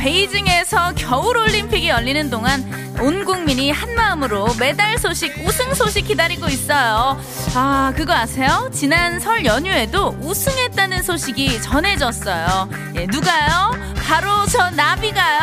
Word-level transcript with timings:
베이징에서 0.00 0.94
겨울 0.96 1.36
올림픽이 1.36 1.90
열리는 1.90 2.30
동안 2.30 2.64
온 3.00 3.26
국민이 3.26 3.70
한 3.70 3.94
마음으로 3.94 4.48
메달 4.58 4.96
소식, 4.96 5.36
우승 5.46 5.74
소식 5.74 6.06
기다리고 6.06 6.48
있어요. 6.48 7.20
아, 7.54 7.92
그거 7.94 8.14
아세요? 8.14 8.70
지난 8.72 9.20
설 9.20 9.44
연휴에도 9.44 10.16
우승했다는 10.20 11.02
소식이 11.02 11.60
전해졌어요. 11.60 12.70
예, 12.96 13.06
누가요? 13.06 13.72
바로 14.02 14.46
저 14.46 14.70
나비가요. 14.70 15.40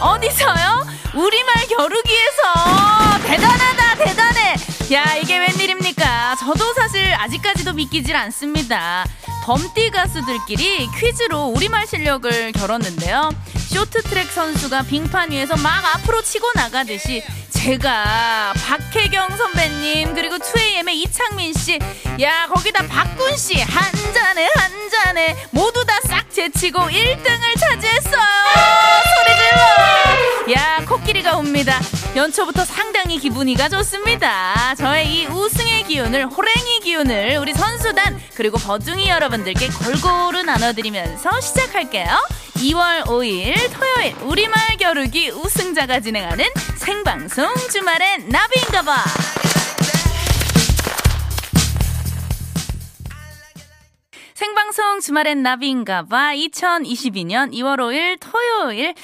어디서요? 0.00 0.86
우리말 1.14 1.66
겨루기에서. 1.68 3.22
대단하다, 3.26 4.04
대단해. 4.04 4.54
야, 4.92 5.16
이게 5.16 5.38
웬일입니까? 5.38 6.36
저도 6.36 6.72
사실 6.72 7.14
아직까지도 7.14 7.74
믿기질 7.74 8.16
않습니다. 8.16 9.04
범띠 9.44 9.90
가수들끼리 9.90 10.88
퀴즈로 10.98 11.46
우리말 11.46 11.86
실력을 11.86 12.52
겨뤘는데요. 12.52 13.30
쇼트트랙 13.68 14.30
선수가 14.30 14.82
빙판 14.84 15.30
위에서 15.30 15.56
막 15.56 15.84
앞으로 15.94 16.22
치고 16.22 16.46
나가듯이 16.54 17.22
제가 17.50 18.52
박혜경 18.54 19.36
선배님 19.36 20.14
그리고 20.14 20.36
2AM의 20.36 20.90
이창민 20.94 21.52
씨, 21.54 21.78
야 22.20 22.46
거기다 22.48 22.86
박군 22.86 23.36
씨 23.36 23.60
한 23.60 23.84
잔에 24.14 24.48
한 24.54 24.90
잔에 24.90 25.36
모두 25.50 25.84
다 25.84 25.98
싹 26.06 26.30
제치고 26.32 26.78
1등을 26.80 27.58
차지했어요. 27.58 28.22
소리 29.14 29.36
질러. 29.36 30.54
야 30.54 30.84
코끼리가 30.86 31.36
옵니다. 31.36 31.78
연초부터 32.16 32.64
상당히 32.64 33.18
기분이가 33.18 33.68
좋습니다. 33.68 34.74
저의 34.78 35.12
이 35.12 35.26
우승의 35.26 35.84
기운을 35.84 36.26
호랭이 36.26 36.80
기운을 36.80 37.38
우리 37.40 37.52
선수단 37.52 38.20
그리고 38.34 38.56
버중이 38.58 39.08
여러분들께 39.08 39.68
골고루 39.68 40.42
나눠드리면서 40.44 41.40
시작할게요. 41.40 42.06
2월 42.56 43.04
5일 43.04 43.54
토요일 43.72 44.14
우리말 44.22 44.76
겨루기 44.78 45.30
우승자가 45.30 46.00
진행하는 46.00 46.44
생방송 46.76 47.37
주말엔 47.70 48.30
나비인가 48.30 48.82
봐. 48.82 48.96
생방송 54.34 54.98
주말엔 54.98 55.44
나비인가 55.44 56.02
봐 56.06 56.32
2022년 56.34 57.52
2월 57.52 57.76
5일 57.78 58.18
토요일 58.18 58.94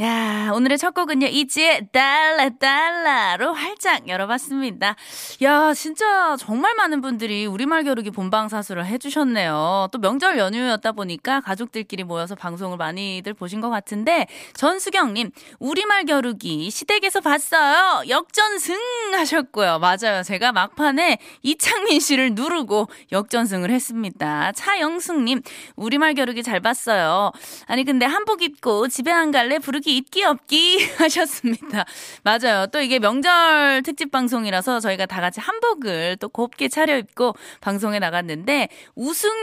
야, 0.00 0.50
오늘의 0.54 0.78
첫 0.78 0.94
곡은요, 0.94 1.26
이지의 1.26 1.88
달라, 1.92 2.48
달라로 2.48 3.52
활짝 3.52 4.08
열어봤습니다. 4.08 4.96
야, 5.42 5.74
진짜 5.74 6.36
정말 6.38 6.74
많은 6.74 7.02
분들이 7.02 7.44
우리말 7.44 7.84
겨루기 7.84 8.10
본방사수를 8.10 8.86
해주셨네요. 8.86 9.88
또 9.92 9.98
명절 9.98 10.38
연휴였다 10.38 10.92
보니까 10.92 11.42
가족들끼리 11.42 12.04
모여서 12.04 12.34
방송을 12.34 12.78
많이들 12.78 13.34
보신 13.34 13.60
것 13.60 13.68
같은데, 13.68 14.26
전수경님, 14.54 15.32
우리말 15.58 16.06
겨루기 16.06 16.70
시댁에서 16.70 17.20
봤어요. 17.20 18.08
역전승 18.08 18.78
하셨고요. 19.12 19.80
맞아요. 19.80 20.22
제가 20.24 20.52
막판에 20.52 21.18
이창민 21.42 22.00
씨를 22.00 22.34
누르고 22.34 22.88
역전승을 23.12 23.70
했습니다. 23.70 24.52
차영숙님, 24.52 25.42
우리말 25.76 26.14
겨루기 26.14 26.42
잘 26.42 26.60
봤어요. 26.60 27.32
아니, 27.66 27.84
근데 27.84 28.06
한복 28.06 28.40
입고 28.40 28.88
집에 28.88 29.12
안 29.12 29.30
갈래 29.30 29.58
부르기 29.58 29.89
특히 29.90 29.96
있기 29.96 30.22
없기 30.24 30.88
하셨습니다. 30.98 31.84
맞아요. 32.22 32.66
또 32.72 32.80
이게 32.80 32.98
명절 33.00 33.82
특집 33.82 34.10
방송이라서 34.12 34.78
저희가 34.80 35.06
다 35.06 35.20
같이 35.20 35.40
한복을 35.40 36.16
또 36.20 36.28
곱게 36.28 36.68
차려입고 36.68 37.34
방송에 37.60 37.98
나갔는데 37.98 38.68
우승자에게만 38.94 39.42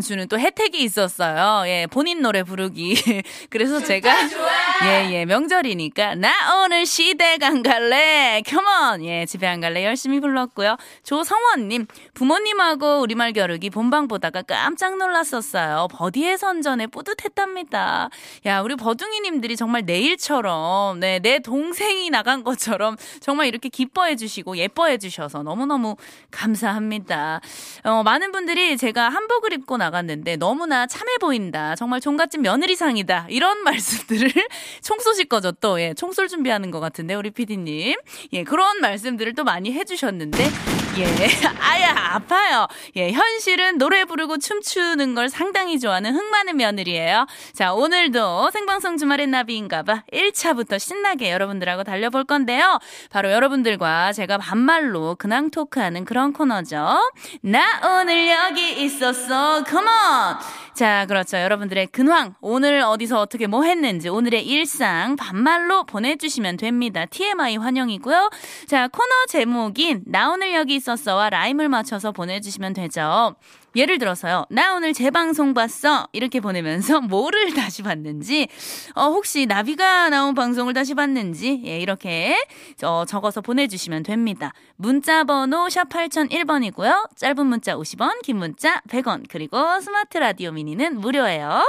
주는 0.00 0.26
또 0.28 0.38
혜택이 0.38 0.82
있었어요. 0.82 1.68
예, 1.68 1.86
본인 1.90 2.22
노래 2.22 2.42
부르기. 2.42 2.94
그래서 3.50 3.82
제가 3.82 4.14
예, 4.84 5.10
예, 5.12 5.24
명절이니까 5.26 6.14
나 6.14 6.32
오늘 6.62 6.86
시댁 6.86 7.42
안 7.42 7.62
갈래. 7.62 8.42
컴온. 8.46 9.04
예, 9.04 9.26
집에 9.26 9.46
안 9.46 9.60
갈래. 9.60 9.84
열심히 9.84 10.20
불렀고요. 10.20 10.76
조성원 11.02 11.68
님, 11.68 11.86
부모님하고 12.14 13.00
우리말 13.00 13.32
겨루기 13.34 13.68
본방 13.70 14.08
보다가 14.08 14.42
깜짝 14.42 14.96
놀랐었어요. 14.96 15.88
버디의 15.90 16.38
선전에 16.38 16.86
뿌듯했답니다. 16.86 18.08
야, 18.46 18.60
우리 18.60 18.77
버둥이님들이 18.78 19.56
정말 19.56 19.82
내일처럼, 19.84 21.00
네, 21.00 21.18
내 21.18 21.40
동생이 21.40 22.08
나간 22.08 22.42
것처럼 22.42 22.96
정말 23.20 23.48
이렇게 23.48 23.68
기뻐해 23.68 24.16
주시고 24.16 24.56
예뻐해 24.56 24.96
주셔서 24.96 25.42
너무너무 25.42 25.96
감사합니다. 26.30 27.42
어, 27.84 28.02
많은 28.02 28.32
분들이 28.32 28.76
제가 28.78 29.10
한복을 29.10 29.52
입고 29.52 29.76
나갔는데 29.76 30.36
너무나 30.36 30.86
참해 30.86 31.18
보인다. 31.18 31.74
정말 31.74 32.00
종갓집 32.00 32.40
며느리상이다. 32.40 33.26
이런 33.28 33.62
말씀들을 33.64 34.30
총 34.82 34.98
쏘실 35.00 35.26
거죠, 35.26 35.52
또. 35.52 35.80
예, 35.80 35.92
총쏠 35.94 36.28
준비하는 36.28 36.70
것 36.70 36.80
같은데, 36.80 37.14
우리 37.14 37.30
피디님. 37.30 37.96
예, 38.32 38.44
그런 38.44 38.80
말씀들을 38.80 39.34
또 39.34 39.44
많이 39.44 39.72
해주셨는데, 39.72 40.48
예, 40.98 41.04
아야, 41.60 41.94
아파요. 42.14 42.66
예, 42.96 43.12
현실은 43.12 43.78
노래 43.78 44.04
부르고 44.04 44.38
춤추는 44.38 45.14
걸 45.14 45.28
상당히 45.28 45.78
좋아하는 45.78 46.14
흥 46.14 46.30
많은 46.30 46.56
며느리예요. 46.56 47.26
자, 47.52 47.72
오늘도 47.72 48.50
생 48.52 48.68
생방송 48.68 48.98
주말의 48.98 49.28
나비인가봐 49.28 50.02
1차부터 50.12 50.78
신나게 50.78 51.32
여러분들하고 51.32 51.84
달려볼 51.84 52.24
건데요. 52.24 52.78
바로 53.08 53.32
여러분들과 53.32 54.12
제가 54.12 54.36
반말로 54.36 55.14
근황 55.14 55.50
토크하는 55.50 56.04
그런 56.04 56.34
코너죠. 56.34 56.98
나 57.40 58.00
오늘 58.00 58.28
여기 58.28 58.84
있었어. 58.84 59.64
컴온! 59.64 59.88
자, 60.78 61.06
그렇죠. 61.06 61.38
여러분들의 61.38 61.88
근황, 61.88 62.36
오늘 62.40 62.82
어디서 62.82 63.18
어떻게 63.18 63.48
뭐 63.48 63.64
했는지, 63.64 64.08
오늘의 64.08 64.46
일상 64.46 65.16
반말로 65.16 65.82
보내주시면 65.82 66.56
됩니다. 66.56 67.04
TMI 67.04 67.56
환영이고요. 67.56 68.30
자, 68.68 68.86
코너 68.86 69.26
제목인 69.28 70.04
나 70.06 70.30
오늘 70.30 70.54
여기 70.54 70.76
있었어와 70.76 71.30
라임을 71.30 71.68
맞춰서 71.68 72.12
보내주시면 72.12 72.74
되죠. 72.74 73.34
예를 73.78 73.98
들어서요. 73.98 74.44
나 74.50 74.74
오늘 74.74 74.92
재방송 74.92 75.54
봤어. 75.54 76.08
이렇게 76.12 76.40
보내면서 76.40 77.00
뭐를 77.02 77.54
다시 77.54 77.82
봤는지, 77.82 78.48
어, 78.94 79.04
혹시 79.06 79.46
나비가 79.46 80.10
나온 80.10 80.34
방송을 80.34 80.74
다시 80.74 80.94
봤는지, 80.94 81.62
예, 81.64 81.78
이렇게 81.78 82.36
어, 82.82 83.04
적어서 83.06 83.40
보내주시면 83.40 84.02
됩니다. 84.02 84.52
문자 84.76 85.22
번호 85.22 85.68
샵 85.68 85.88
8001번이고요. 85.88 87.16
짧은 87.16 87.46
문자 87.46 87.76
50원, 87.76 88.20
긴 88.22 88.38
문자 88.38 88.80
100원, 88.88 89.26
그리고 89.28 89.80
스마트 89.80 90.18
라디오 90.18 90.50
미니는 90.50 91.00
무료예요. 91.00 91.62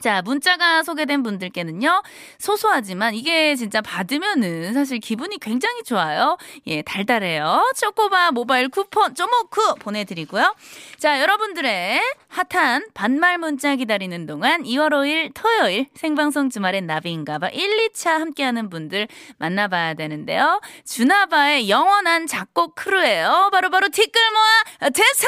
자, 0.00 0.22
문자가 0.22 0.82
소개된 0.82 1.22
분들께는요, 1.22 2.02
소소하지만 2.38 3.14
이게 3.14 3.54
진짜 3.54 3.82
받으면은 3.82 4.72
사실 4.72 4.98
기분이 4.98 5.38
굉장히 5.38 5.82
좋아요. 5.82 6.38
예, 6.66 6.82
달달해요. 6.82 7.70
초코바 7.76 8.32
모바일 8.32 8.68
쿠폰 8.68 9.14
쪼모쿠 9.14 9.76
보내드리고요. 9.78 10.54
자, 10.98 11.20
여러분들의 11.20 12.00
핫한 12.28 12.88
반말 12.94 13.38
문자 13.38 13.76
기다리는 13.76 14.26
동안 14.26 14.62
2월 14.62 14.90
5일 14.90 15.32
토요일 15.34 15.86
생방송 15.94 16.48
주말엔 16.48 16.86
나비인가봐 16.86 17.48
1, 17.50 17.88
2부 17.88 18.18
함께하는 18.18 18.70
분들 18.70 19.08
만나봐야 19.38 19.94
되는데요. 19.94 20.60
주나바의 20.86 21.68
영원한 21.68 22.26
작곡 22.26 22.74
crew예요. 22.74 23.50
바로바로 23.52 23.70
바로 23.70 23.88
티끌 23.88 24.22
모아 24.30 24.90
태상! 24.90 25.26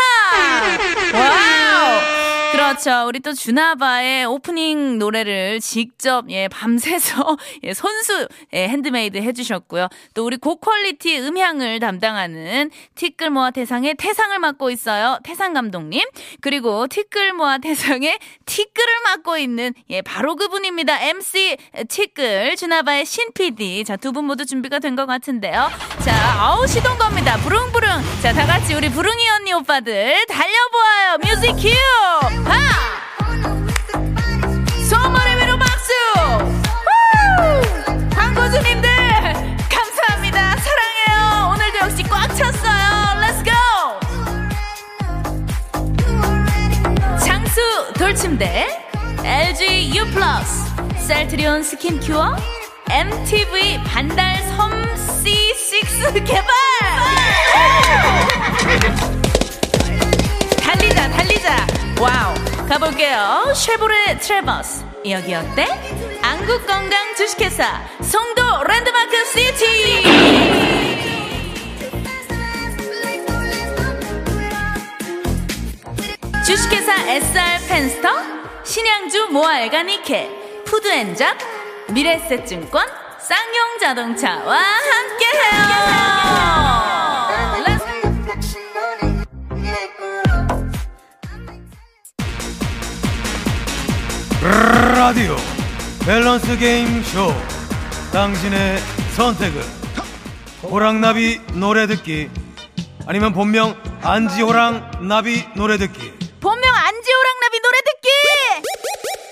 Wow! 1.18 2.52
그렇죠. 2.52 3.06
우리 3.08 3.20
또 3.20 3.32
주나바의 3.32 4.26
오프닝 4.26 4.61
오프닝 4.62 4.98
노래를 4.98 5.60
직접 5.60 6.30
예 6.30 6.46
밤새서 6.48 7.36
예 7.64 7.74
손수 7.74 8.28
예 8.52 8.68
핸드메이드 8.68 9.18
해주셨고요. 9.18 9.88
또 10.14 10.24
우리 10.24 10.36
고quality 10.36 11.18
음향을 11.18 11.80
담당하는 11.80 12.70
티끌모아 12.94 13.50
태상의 13.50 13.94
태상을 13.98 14.38
맡고 14.38 14.70
있어요. 14.70 15.18
태상 15.24 15.52
감독님 15.52 16.02
그리고 16.40 16.86
티끌모아 16.86 17.58
태상의 17.58 18.18
티끌을 18.46 18.92
맡고 19.04 19.36
있는 19.38 19.74
예 19.90 20.00
바로 20.02 20.36
그분입니다. 20.36 21.00
MC 21.02 21.56
티끌 21.88 22.56
주나바의 22.56 23.04
신 23.04 23.32
PD 23.34 23.84
자두 23.84 24.12
분 24.12 24.24
모두 24.26 24.46
준비가 24.46 24.78
된 24.78 24.92
것 24.92 25.06
같은데요. 25.06 25.70
자 26.04 26.14
아우 26.38 26.66
시동 26.66 26.98
겁니다. 26.98 27.36
부릉부릉 27.38 27.88
자 28.22 28.32
다 28.32 28.46
같이 28.46 28.74
우리 28.74 28.88
부릉이 28.90 29.28
언니 29.30 29.52
오빠들 29.54 30.26
달려보아요. 30.26 31.18
뮤직 31.18 31.52
큐 31.56 31.68
하! 32.48 33.11
광고주님들 38.52 38.88
감사합니다. 39.70 40.56
사랑해요. 40.58 41.52
오늘도 41.54 41.78
역시 41.78 42.02
꽉 42.02 42.28
찼어요. 42.36 43.16
Let's 43.22 43.42
go! 43.44 43.54
장수 47.24 47.60
돌침대 47.94 48.68
LG 49.24 49.96
U 49.96 50.04
플러스 50.10 50.66
셀트리온 50.98 51.62
스킨 51.62 51.98
큐어 52.00 52.36
MTV 52.90 53.82
반달 53.84 54.36
섬 54.56 54.70
C6 54.94 56.12
개발! 56.26 56.44
달리자 60.62 61.08
달리자 61.08 61.66
wow 61.98 62.34
가볼게요. 62.68 63.52
쉐보레 63.54 64.18
트레버스. 64.18 64.84
여기 65.10 65.34
어때? 65.34 65.66
안국건강 66.22 67.14
주식회사 67.16 67.82
송도 68.00 68.41
랜드마크 68.64 69.24
시티. 69.26 70.02
주식회사 76.46 76.92
SR 77.08 77.66
펜스터, 77.68 78.08
신양주 78.64 79.28
모아엘가 79.32 79.82
니케, 79.82 80.28
푸드엔잡, 80.64 81.38
미래에셋증권, 81.90 82.86
쌍용자동차와 83.18 84.58
함께해요. 84.58 86.12
라디오 94.94 95.36
밸런스 96.04 96.58
게임 96.58 97.02
쇼 97.02 97.32
당신의 98.12 98.78
선택은? 99.16 99.60
호랑나비 100.62 101.40
노래 101.54 101.86
듣기. 101.86 102.28
아니면 103.06 103.32
본명 103.32 103.74
안지호랑 104.02 105.08
나비 105.08 105.44
노래 105.56 105.78
듣기. 105.78 106.12
본명 106.40 106.74
안지호랑 106.74 107.40
나비 107.40 107.60
노래 107.60 107.78
듣기! 107.86 108.08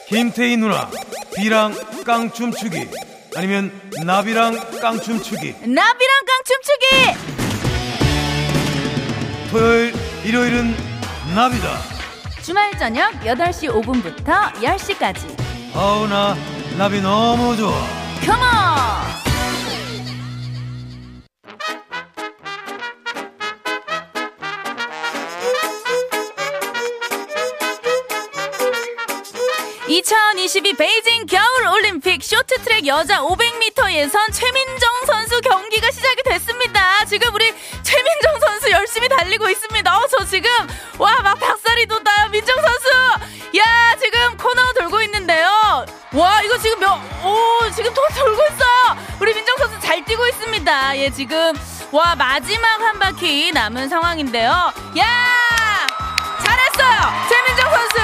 김태희 0.08 0.56
누나 0.56 0.90
비랑 1.36 1.74
깡춤 2.04 2.52
추기. 2.52 2.88
아니면 3.36 3.70
나비랑 4.02 4.80
깡춤 4.80 5.22
추기. 5.22 5.52
나비랑 5.60 6.24
깡춤 6.26 6.56
추기! 6.62 6.86
토요일 9.50 9.94
일요일은 10.24 10.74
나비다. 11.34 11.78
주말 12.42 12.70
저녁 12.78 13.12
8시 13.20 13.68
5분부터 13.84 14.52
10시까지. 14.54 15.38
아우 15.76 16.06
나 16.08 16.34
나비 16.78 17.00
너무 17.02 17.56
좋아 17.56 17.99
컴온 18.26 19.00
(2022) 29.88 30.74
베이징 30.74 31.26
겨울 31.26 31.66
올림픽 31.74 32.22
쇼트트랙 32.22 32.86
여자 32.86 33.20
500m 33.22 33.92
예선 33.92 34.30
최민정 34.32 34.88
선수 35.06 35.40
경기가 35.40 35.90
시작이 35.90 36.22
됐습니다. 36.24 37.04
지금 37.06 37.34
우리 37.34 37.52
최민정 37.82 38.38
선수 38.40 38.70
열심히 38.70 39.08
달리고 39.08 39.48
있습니다. 39.50 39.98
어, 39.98 40.06
저 40.16 40.24
지금 40.26 40.48
와막 40.98 41.40
닭살이 41.40 41.86
돋아 41.86 42.09
예 51.00 51.08
지금 51.08 51.54
와 51.92 52.14
마지막 52.14 52.78
한 52.78 52.98
바퀴 52.98 53.50
남은 53.52 53.88
상황인데요. 53.88 54.50
야 54.98 55.06
잘했어요. 56.44 57.00
최민정 57.26 57.70
선수. 57.70 57.96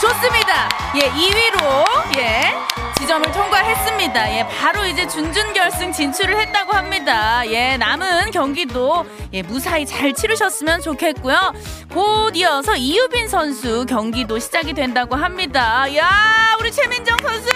좋습니다. 0.00 0.68
예, 0.96 1.10
2위로 1.10 2.18
예 2.18 2.52
지점을 2.98 3.30
통과했습니다. 3.30 4.36
예, 4.36 4.48
바로 4.48 4.84
이제 4.84 5.06
준준 5.06 5.52
결승 5.52 5.92
진출을 5.92 6.36
했다고 6.40 6.72
합니다. 6.72 7.46
예, 7.46 7.76
남은 7.76 8.32
경기도 8.32 9.06
예 9.32 9.42
무사히 9.42 9.86
잘 9.86 10.12
치르셨으면 10.12 10.80
좋겠고요. 10.82 11.52
곧 11.92 12.32
이어서 12.34 12.74
이유빈 12.74 13.28
선수 13.28 13.86
경기도 13.86 14.40
시작이 14.40 14.72
된다고 14.72 15.14
합니다. 15.14 15.86
야, 15.94 16.56
우리 16.58 16.72
최민정 16.72 17.16
선수 17.22 17.48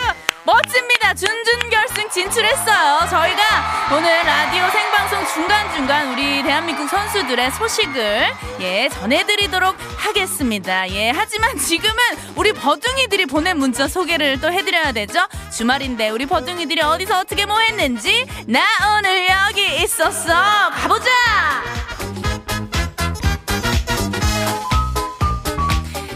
멋집니다. 0.45 1.15
준준 1.15 1.71
결승 1.71 2.09
진출했어요. 2.11 3.09
저희가 3.11 3.95
오늘 3.95 4.09
라디오 4.25 4.69
생방송 4.71 5.27
중간중간 5.35 6.13
우리 6.13 6.43
대한민국 6.43 6.89
선수들의 6.89 7.51
소식을 7.53 8.27
예, 8.61 8.89
전해드리도록 8.89 9.77
하겠습니다. 9.99 10.89
예, 10.91 11.11
하지만 11.11 11.59
지금은 11.59 11.95
우리 12.35 12.53
버둥이들이 12.53 13.27
보낸 13.27 13.59
문자 13.59 13.89
소개를 13.89 14.41
또 14.41 14.51
해드려야 14.51 14.93
되죠. 14.93 15.27
주말인데 15.55 16.11
우리 16.11 16.25
버둥이들이 16.27 16.81
어디서 16.81 17.21
어떻게 17.21 17.45
뭐 17.45 17.59
했는지 17.61 18.27
나 18.47 18.61
오늘 18.97 19.27
여기 19.29 19.83
있었어. 19.83 20.71
가보자! 20.71 21.78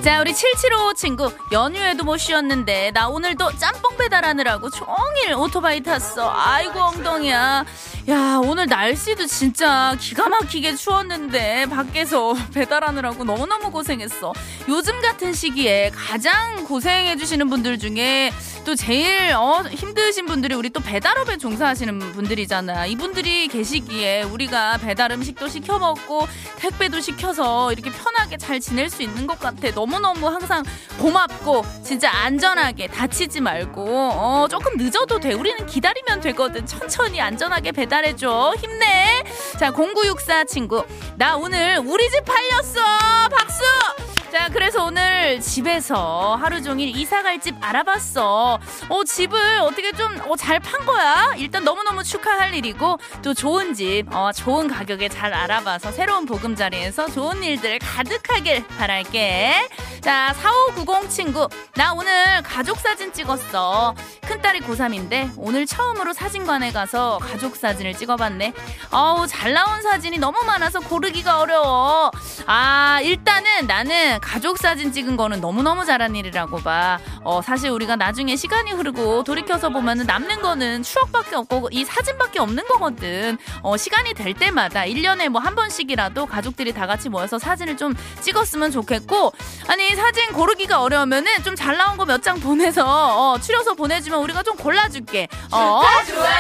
자, 0.02 0.20
우리 0.20 0.34
775 0.34 0.94
친구. 0.94 1.32
연휴에도 1.52 2.02
못 2.02 2.16
쉬었는데, 2.16 2.90
나 2.90 3.08
오늘도 3.08 3.56
짬뽕 3.56 3.96
배달하느라고 3.96 4.68
종일 4.70 5.34
오토바이 5.36 5.80
탔어. 5.80 6.28
아이고, 6.28 6.80
엉덩이야. 6.80 7.64
야, 8.08 8.40
오늘 8.42 8.66
날씨도 8.66 9.26
진짜 9.26 9.94
기가 10.00 10.28
막히게 10.28 10.74
추웠는데, 10.74 11.66
밖에서 11.66 12.34
배달하느라고 12.52 13.22
너무너무 13.22 13.70
고생했어. 13.70 14.32
요즘 14.68 15.00
같은 15.00 15.32
시기에 15.32 15.92
가장 15.94 16.64
고생해주시는 16.64 17.48
분들 17.48 17.78
중에 17.78 18.32
또 18.64 18.74
제일 18.74 19.32
어, 19.34 19.62
힘드신 19.62 20.26
분들이 20.26 20.54
우리 20.54 20.70
또 20.70 20.80
배달업에 20.80 21.36
종사하시는 21.36 21.98
분들이잖아. 22.12 22.86
이분들이 22.86 23.46
계시기에 23.48 24.22
우리가 24.24 24.78
배달 24.78 25.12
음식도 25.12 25.48
시켜 25.48 25.78
먹고 25.78 26.26
택배도 26.56 27.00
시켜서 27.00 27.72
이렇게 27.72 27.90
편하게 27.90 28.36
잘 28.36 28.58
지낼 28.60 28.88
수 28.90 29.02
있는 29.02 29.26
것 29.28 29.38
같아. 29.38 29.70
너무너무 29.70 30.26
항상 30.28 30.64
고맙고 30.98 31.64
진짜 31.84 32.10
안전하게 32.12 32.88
다치지 32.88 33.40
말고 33.40 33.84
어, 34.12 34.46
조금 34.48 34.76
늦어도 34.76 35.18
돼. 35.20 35.34
우리는 35.34 35.66
기다리면 35.66 36.20
되거든. 36.20 36.64
천천히 36.66 37.20
안전하게 37.20 37.72
배달 37.72 37.91
해줘. 37.98 38.54
힘내. 38.58 39.22
자, 39.58 39.70
0964 39.70 40.44
친구. 40.44 40.84
나 41.16 41.36
오늘 41.36 41.78
우리 41.84 42.08
집 42.10 42.24
팔렸어. 42.24 42.80
박수! 43.28 44.11
자, 44.32 44.48
그래서 44.50 44.84
오늘 44.84 45.40
집에서 45.42 46.36
하루 46.36 46.62
종일 46.62 46.88
이사 46.96 47.22
갈 47.22 47.38
집 47.38 47.54
알아봤어. 47.60 48.58
어, 48.88 49.04
집을 49.04 49.58
어떻게 49.60 49.90
좀, 49.92 50.18
어, 50.26 50.36
잘 50.36 50.60
판 50.60 50.86
거야? 50.86 51.34
일단 51.36 51.64
너무너무 51.64 52.02
축하할 52.04 52.54
일이고, 52.54 52.98
또 53.22 53.34
좋은 53.34 53.74
집, 53.74 54.04
어, 54.10 54.30
좋은 54.32 54.68
가격에 54.68 55.08
잘 55.08 55.34
알아봐서 55.34 55.90
새로운 55.92 56.24
보금자리에서 56.24 57.08
좋은 57.10 57.42
일들 57.42 57.78
가득하길 57.80 58.66
바랄게. 58.78 59.68
자, 60.00 60.32
4590 60.34 61.10
친구. 61.10 61.48
나 61.74 61.92
오늘 61.94 62.42
가족 62.42 62.78
사진 62.78 63.12
찍었어. 63.12 63.94
큰딸이 64.26 64.60
고3인데, 64.60 65.32
오늘 65.36 65.66
처음으로 65.66 66.12
사진관에 66.12 66.70
가서 66.72 67.18
가족 67.20 67.56
사진을 67.56 67.94
찍어봤네. 67.94 68.52
어우, 68.92 69.26
잘 69.26 69.52
나온 69.52 69.82
사진이 69.82 70.18
너무 70.18 70.42
많아서 70.44 70.80
고르기가 70.80 71.40
어려워. 71.40 72.10
아, 72.46 73.00
일단은 73.02 73.66
나는 73.66 74.18
가족 74.22 74.56
사진 74.56 74.92
찍은 74.92 75.16
거는 75.16 75.40
너무너무 75.42 75.84
잘한 75.84 76.16
일이라고 76.16 76.58
봐. 76.62 76.98
어, 77.22 77.42
사실 77.42 77.68
우리가 77.70 77.96
나중에 77.96 78.36
시간이 78.36 78.70
흐르고 78.72 79.24
돌이켜서 79.24 79.68
보면은 79.68 80.06
남는 80.06 80.40
거는 80.40 80.82
추억밖에 80.82 81.36
없고 81.36 81.68
이 81.72 81.84
사진밖에 81.84 82.38
없는 82.38 82.64
거거든. 82.68 83.36
어, 83.62 83.76
시간이 83.76 84.14
될 84.14 84.32
때마다 84.32 84.82
1년에 84.84 85.28
뭐 85.28 85.42
한 85.42 85.56
번씩이라도 85.56 86.26
가족들이 86.26 86.72
다 86.72 86.86
같이 86.86 87.08
모여서 87.08 87.36
사진을 87.36 87.76
좀 87.76 87.94
찍었으면 88.20 88.70
좋겠고 88.70 89.32
아니 89.66 89.90
사진 89.96 90.32
고르기가 90.32 90.80
어려우면은 90.80 91.42
좀 91.44 91.56
잘 91.56 91.76
나온 91.76 91.96
거 91.96 92.04
몇 92.06 92.22
장 92.22 92.38
보내서 92.38 92.84
어, 92.86 93.38
추려서 93.40 93.74
보내주면 93.74 94.20
우리가 94.20 94.42
좀 94.44 94.56
골라줄게. 94.56 95.26
어, 95.50 95.82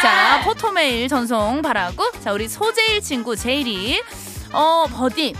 자 0.00 0.40
포토메일 0.44 1.08
전송 1.08 1.62
바라고 1.62 2.10
자 2.22 2.32
우리 2.32 2.48
소재일 2.48 3.00
친구 3.02 3.34
제일이 3.34 4.00
어 4.52 4.86
버디 4.88 5.34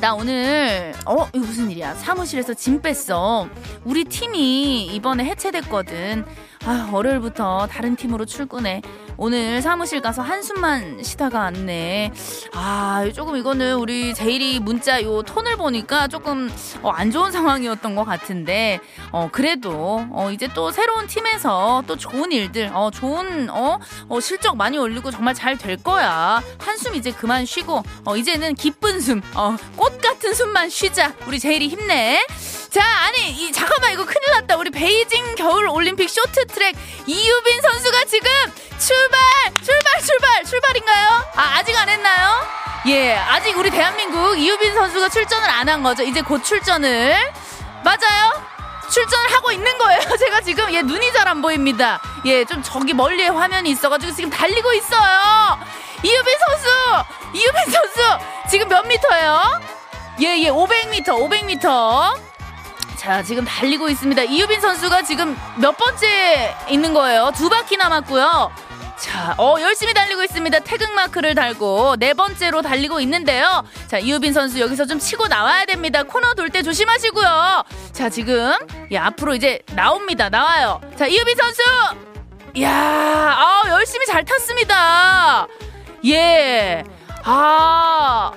나 0.00 0.14
오늘 0.14 0.94
어? 1.06 1.26
이거 1.34 1.44
무슨 1.44 1.68
일이야? 1.70 1.94
사무실에서 1.94 2.54
짐 2.54 2.80
뺐어. 2.80 3.48
우리 3.84 4.04
팀이 4.04 4.86
이번에 4.94 5.24
해체됐거든 5.24 6.24
아 6.68 6.90
월요일부터 6.92 7.66
다른 7.70 7.96
팀으로 7.96 8.26
출근해. 8.26 8.82
오늘 9.16 9.62
사무실 9.62 10.02
가서 10.02 10.20
한숨만 10.20 11.02
쉬다가 11.02 11.38
왔네. 11.40 12.12
아 12.52 13.08
조금 13.14 13.36
이거는 13.38 13.76
우리 13.76 14.12
제일이 14.12 14.60
문자 14.60 15.02
요 15.02 15.22
톤을 15.22 15.56
보니까 15.56 16.08
조금 16.08 16.50
어, 16.82 16.90
안 16.90 17.10
좋은 17.10 17.32
상황이었던 17.32 17.94
것 17.94 18.04
같은데 18.04 18.80
어 19.12 19.30
그래도 19.32 20.06
어 20.10 20.30
이제 20.30 20.46
또 20.54 20.70
새로운 20.70 21.06
팀에서 21.06 21.82
또 21.86 21.96
좋은 21.96 22.30
일들 22.32 22.70
어 22.74 22.90
좋은 22.90 23.48
어, 23.48 23.78
어 24.10 24.20
실적 24.20 24.54
많이 24.58 24.76
올리고 24.76 25.10
정말 25.10 25.32
잘 25.32 25.56
될 25.56 25.78
거야. 25.82 26.42
한숨 26.58 26.94
이제 26.94 27.10
그만 27.10 27.46
쉬고 27.46 27.82
어 28.04 28.16
이제는 28.16 28.54
기쁜 28.56 29.00
숨 29.00 29.22
어 29.34 29.56
꽃 29.78 30.02
같은 30.02 30.34
숨만 30.34 30.68
쉬자. 30.68 31.14
우리 31.26 31.40
제일이 31.40 31.68
힘내 31.68 32.20
자 32.70 32.84
아니 33.06 33.30
이 33.30 33.50
잠깐만 33.52 33.92
이거 33.92 34.04
큰일 34.04 34.20
났다 34.32 34.56
우리 34.56 34.70
베이징 34.70 35.36
겨울 35.36 35.68
올림픽 35.68 36.08
쇼트트랙 36.10 36.76
이유빈 37.06 37.60
선수가 37.62 38.04
지금 38.04 38.30
출발 38.78 39.18
출발 39.64 40.02
출발 40.02 40.44
출발인가요? 40.44 41.08
아 41.34 41.42
아직 41.58 41.74
안 41.76 41.88
했나요? 41.88 42.46
예 42.88 43.16
아직 43.16 43.56
우리 43.56 43.70
대한민국 43.70 44.38
이유빈 44.38 44.74
선수가 44.74 45.08
출전을 45.08 45.48
안 45.48 45.68
한 45.68 45.82
거죠 45.82 46.02
이제 46.02 46.20
곧 46.20 46.44
출전을 46.44 47.16
맞아요? 47.84 48.42
출전을 48.90 49.32
하고 49.34 49.52
있는 49.52 49.76
거예요. 49.76 50.00
제가 50.18 50.40
지금 50.40 50.72
예 50.72 50.80
눈이 50.82 51.12
잘 51.12 51.28
안 51.28 51.42
보입니다. 51.42 52.00
예 52.24 52.44
좀 52.46 52.62
저기 52.62 52.94
멀리에 52.94 53.28
화면이 53.28 53.68
있어가지고 53.70 54.14
지금 54.14 54.30
달리고 54.30 54.72
있어요. 54.72 55.58
이유빈 56.02 56.34
선수, 56.46 56.68
이유빈 57.34 57.64
선수 57.70 58.00
지금 58.50 58.66
몇 58.68 58.86
미터예요? 58.86 59.60
예예 60.20 60.42
예, 60.44 60.48
500m, 60.50 61.04
500m. 61.04 62.27
자 62.98 63.22
지금 63.22 63.44
달리고 63.44 63.88
있습니다. 63.88 64.22
이유빈 64.24 64.60
선수가 64.60 65.02
지금 65.02 65.36
몇 65.56 65.76
번째 65.76 66.54
있는 66.68 66.92
거예요? 66.92 67.30
두 67.34 67.48
바퀴 67.48 67.76
남았고요. 67.76 68.50
자, 68.98 69.36
어, 69.38 69.54
열심히 69.60 69.94
달리고 69.94 70.24
있습니다. 70.24 70.58
태극 70.60 70.90
마크를 70.92 71.36
달고 71.36 71.96
네 72.00 72.12
번째로 72.14 72.62
달리고 72.62 72.98
있는데요. 73.00 73.62
자, 73.86 73.98
이우빈 73.98 74.32
선수 74.32 74.58
여기서 74.58 74.86
좀 74.86 74.98
치고 74.98 75.28
나와야 75.28 75.64
됩니다. 75.66 76.02
코너 76.02 76.34
돌 76.34 76.50
때 76.50 76.62
조심하시고요. 76.62 77.62
자, 77.92 78.08
지금 78.08 78.52
예, 78.90 78.98
앞으로 78.98 79.36
이제 79.36 79.60
나옵니다. 79.76 80.28
나와요. 80.28 80.80
자, 80.96 81.06
이우빈 81.06 81.36
선수! 81.36 81.62
이야, 82.56 82.72
아, 82.72 83.62
열심히 83.68 84.04
잘 84.06 84.24
탔습니다. 84.24 85.46
예. 86.06 86.82
아, 87.22 88.32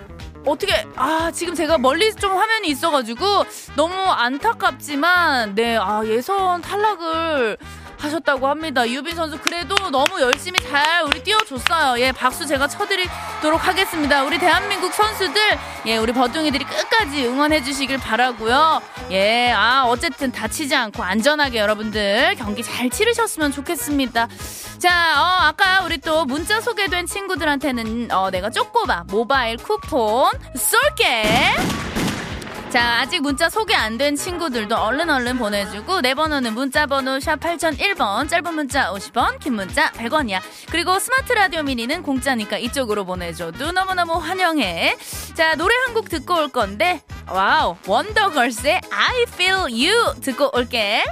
어떻게 0.46 0.88
아 0.96 1.32
지금 1.32 1.54
제가 1.54 1.78
멀리 1.78 2.14
좀 2.16 2.36
화면이 2.36 2.68
있어가지고 2.70 3.46
너무 3.76 3.94
안타깝지만 3.94 5.56
네 5.56 5.78
아 5.78 6.02
예선 6.06 6.62
탈락을 6.62 7.58
하셨다고 8.02 8.48
합니다. 8.48 8.88
유빈 8.88 9.16
선수 9.16 9.38
그래도 9.40 9.76
너무 9.92 10.20
열심히 10.20 10.60
잘 10.60 11.04
우리 11.04 11.24
뛰어줬어요. 11.24 12.00
예, 12.00 12.12
박수 12.12 12.46
제가 12.46 12.68
쳐드리도록 12.68 13.68
하겠습니다. 13.68 14.24
우리 14.24 14.40
대한민국 14.40 14.94
선수들 14.94 15.42
예, 15.86 15.98
우리 15.98 16.12
버둥이들이 16.12 16.66
끝까지 16.66 17.26
응원해 17.28 17.64
주시길 17.64 17.98
바라고요. 17.98 18.82
예, 19.12 19.52
아 19.52 19.86
어쨌든 19.88 20.32
다치지 20.32 20.76
않고 20.76 21.04
안전하게 21.04 21.60
여러분들 21.60 22.36
경기 22.38 22.64
잘 22.64 22.90
치르셨으면 22.90 23.52
좋겠습니다. 23.52 24.28
자, 24.80 25.22
어, 25.22 25.46
아까 25.46 25.84
우리 25.84 26.00
또 26.00 26.26
문자 26.26 26.60
소개된 26.60 27.06
친구들한테는 27.06 28.12
어, 28.12 28.32
내가 28.32 28.50
쪼꼬바 28.50 29.06
모바일 29.10 29.58
쿠폰 29.58 30.32
쏠게. 30.56 31.91
자, 32.72 33.00
아직 33.02 33.22
문자 33.22 33.50
소개 33.50 33.74
안 33.76 33.98
된 33.98 34.16
친구들도 34.16 34.74
얼른 34.76 35.10
얼른 35.10 35.38
보내주고, 35.38 36.00
내 36.00 36.14
번호는 36.14 36.54
문자 36.54 36.86
번호 36.88 37.20
샵 37.20 37.38
8001번, 37.42 38.30
짧은 38.30 38.54
문자 38.54 38.92
50원, 38.94 39.40
긴 39.40 39.56
문자 39.56 39.92
100원이야. 39.92 40.40
그리고 40.72 40.98
스마트 40.98 41.34
라디오 41.34 41.64
미니는 41.64 42.02
공짜니까 42.02 42.58
이쪽으로 42.58 43.04
보내줘도 43.06 43.74
너무너무 43.74 44.14
환영해. 44.14 44.96
자, 45.36 45.56
노래 45.56 45.76
한 45.86 45.94
곡 45.94 46.08
듣고 46.08 46.36
올 46.36 46.48
건데, 46.48 47.02
wow, 47.28 47.76
원더걸스의 47.86 48.80
I 48.90 49.24
Feel 49.24 49.64
You 49.64 50.22
듣고 50.22 50.56
올게. 50.56 51.04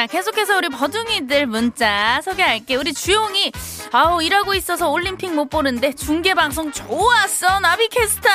자, 0.00 0.06
계속해서 0.06 0.56
우리 0.56 0.70
버둥이들 0.70 1.46
문자 1.46 2.22
소개할게. 2.24 2.76
우리 2.76 2.94
주용이 2.94 3.52
아우 3.92 4.22
일하고 4.22 4.54
있어서 4.54 4.88
올림픽 4.88 5.30
못 5.34 5.50
보는데 5.50 5.92
중계 5.92 6.32
방송 6.32 6.72
좋았어 6.72 7.60
나비캐스터. 7.60 8.30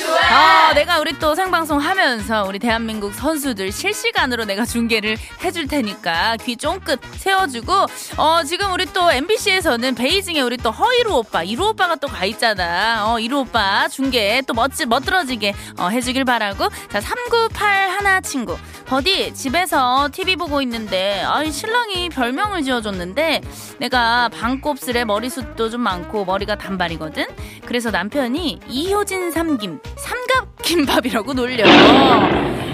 좋아. 0.00 0.20
아 0.20 0.74
내가 0.74 1.00
우리 1.00 1.18
또 1.18 1.34
생방송 1.34 1.78
하면서 1.78 2.44
우리 2.44 2.58
대한민국 2.58 3.14
선수들 3.14 3.72
실시간으로 3.72 4.44
내가 4.44 4.66
중계를 4.66 5.16
해줄 5.42 5.66
테니까 5.66 6.36
귀 6.44 6.58
쫑긋 6.58 7.00
세워주고 7.16 7.72
어 8.18 8.42
지금 8.44 8.70
우리 8.74 8.84
또 8.92 9.10
MBC에서는 9.10 9.94
베이징에 9.94 10.42
우리 10.42 10.58
또 10.58 10.70
허일후 10.72 11.10
오빠 11.10 11.42
일후 11.42 11.68
오빠가 11.68 11.94
또 11.94 12.08
가 12.08 12.26
있잖아. 12.26 13.06
어 13.14 13.18
일후 13.18 13.38
오빠 13.38 13.88
중계 13.88 14.42
또 14.46 14.52
멋지 14.52 14.84
멋들어지게 14.84 15.54
어, 15.78 15.88
해주길 15.88 16.26
바라고 16.26 16.68
자 16.92 17.00
398 17.00 17.88
하나 17.92 18.20
친구 18.20 18.58
버디 18.84 19.32
집에서 19.34 20.08
TV 20.12 20.36
보고 20.36 20.60
있는데 20.66 21.22
아이 21.22 21.50
신랑이 21.50 22.08
별명을 22.08 22.62
지어줬는데 22.62 23.40
내가 23.78 24.28
방 24.28 24.56
반곱슬에 24.56 25.04
머리숱도 25.04 25.70
좀 25.70 25.80
많고 25.82 26.24
머리가 26.24 26.56
단발이거든. 26.56 27.26
그래서 27.66 27.90
남편이 27.90 28.60
이효진 28.68 29.30
삼김 29.30 29.80
삼각김밥이라고 29.96 31.34
놀려. 31.34 31.64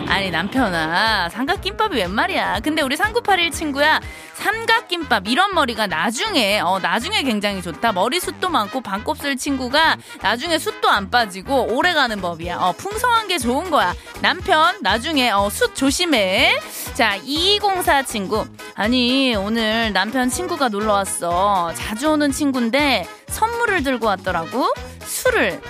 아니 0.09 0.31
남편아 0.31 1.31
삼각김밥이 1.31 1.97
웬 1.97 2.11
말이야. 2.11 2.61
근데 2.63 2.83
우리 2.83 2.97
3981 2.97 3.51
친구야 3.51 4.01
삼각김밥 4.35 5.27
이런 5.29 5.55
머리가 5.55 5.87
나중에 5.87 6.61
어 6.61 6.79
나중에 6.81 7.23
굉장히 7.23 7.63
좋다. 7.63 7.93
머리숱도 7.93 8.49
많고 8.49 8.81
반곱슬 8.81 9.37
친구가 9.37 9.97
나중에 10.21 10.59
숱도 10.59 10.89
안 10.89 11.11
빠지고 11.11 11.75
오래 11.75 11.95
가는 11.95 12.21
법이야. 12.21 12.59
어 12.59 12.73
풍성한 12.73 13.29
게 13.29 13.39
좋은 13.39 13.71
거야. 13.71 13.95
남편 14.21 14.77
나중에 14.83 15.31
어 15.31 15.49
숱 15.49 15.75
조심해. 15.75 16.59
자204 16.95 18.07
친구 18.07 18.45
아니 18.75 19.35
오늘 19.35 19.93
남편 19.93 20.29
친구가 20.29 20.69
놀러 20.69 20.93
왔어. 20.95 21.73
자주 21.75 22.11
오는 22.11 22.31
친구인데 22.31 23.07
선물을 23.29 23.83
들고 23.83 24.07
왔더라고. 24.07 24.73
술을 25.05 25.61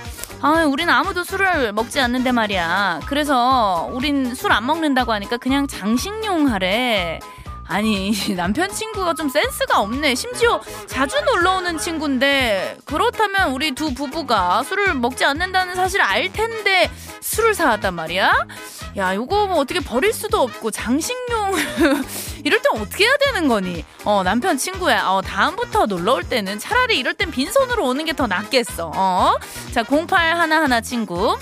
아, 0.40 0.64
우린 0.64 0.90
아무도 0.90 1.22
술을 1.22 1.72
먹지 1.72 2.00
않는데 2.00 2.32
말이야. 2.32 3.00
그래서 3.06 3.88
우린 3.92 4.34
술 4.34 4.50
안 4.52 4.66
먹는다고 4.66 5.12
하니까 5.12 5.36
그냥 5.36 5.66
장식용 5.68 6.50
하래. 6.50 7.20
아니 7.72 8.12
남편 8.36 8.70
친구가 8.70 9.14
좀 9.14 9.28
센스가 9.30 9.80
없네. 9.80 10.14
심지어 10.14 10.60
자주 10.86 11.18
놀러 11.22 11.56
오는 11.56 11.78
친구인데 11.78 12.76
그렇다면 12.84 13.52
우리 13.52 13.74
두 13.74 13.94
부부가 13.94 14.62
술을 14.62 14.94
먹지 14.94 15.24
않는다는 15.24 15.74
사실을 15.74 16.04
알 16.04 16.30
텐데 16.32 16.90
술을 17.20 17.54
사왔단 17.54 17.94
말이야? 17.94 18.46
야 18.98 19.14
요거 19.14 19.46
뭐 19.46 19.56
어떻게 19.56 19.80
버릴 19.80 20.12
수도 20.12 20.42
없고 20.42 20.70
장식용 20.70 21.54
이럴 22.44 22.60
땐 22.60 22.72
어떻게 22.74 23.04
해야 23.04 23.16
되는 23.24 23.48
거니? 23.48 23.86
어 24.04 24.22
남편 24.22 24.58
친구야. 24.58 25.06
어 25.08 25.22
다음부터 25.22 25.86
놀러 25.86 26.12
올 26.14 26.24
때는 26.24 26.58
차라리 26.58 26.98
이럴 26.98 27.14
땐 27.14 27.30
빈손으로 27.30 27.86
오는 27.86 28.04
게 28.04 28.12
더 28.12 28.26
낫겠어. 28.26 28.90
어자 28.94 29.82
08 29.84 30.36
하나하나 30.36 30.82
친구 30.82 31.38